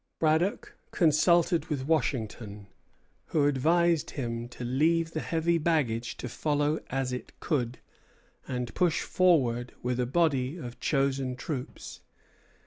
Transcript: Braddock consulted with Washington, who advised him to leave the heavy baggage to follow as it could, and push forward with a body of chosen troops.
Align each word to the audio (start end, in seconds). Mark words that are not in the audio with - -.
Braddock 0.17 0.73
consulted 0.89 1.67
with 1.67 1.85
Washington, 1.85 2.65
who 3.27 3.45
advised 3.45 4.09
him 4.09 4.49
to 4.49 4.63
leave 4.63 5.11
the 5.11 5.19
heavy 5.19 5.59
baggage 5.59 6.17
to 6.17 6.27
follow 6.27 6.79
as 6.89 7.13
it 7.13 7.39
could, 7.39 7.77
and 8.47 8.73
push 8.73 9.01
forward 9.03 9.73
with 9.83 9.99
a 9.99 10.07
body 10.07 10.57
of 10.57 10.79
chosen 10.79 11.35
troops. 11.35 12.01